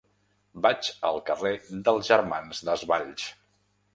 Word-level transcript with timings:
Vaig 0.65 0.87
al 1.09 1.19
carrer 1.27 1.51
dels 1.89 2.09
Germans 2.09 2.65
Desvalls. 2.71 3.29